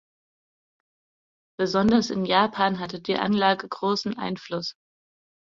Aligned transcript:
Besonders 1.59 2.09
in 2.09 2.25
Japan 2.25 2.79
hatte 2.79 2.99
die 2.99 3.17
Anlage 3.17 3.67
großen 3.69 4.17
Einfluss. 4.17 4.73